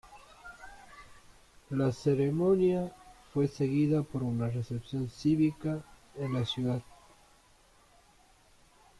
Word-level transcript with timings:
La 1.69 1.91
ceremonia 1.91 2.91
fue 3.35 3.47
seguida 3.47 4.01
por 4.01 4.23
una 4.23 4.47
recepción 4.49 5.07
cívica 5.11 5.83
en 6.17 6.33
la 6.33 6.43
ciudad. 6.43 6.81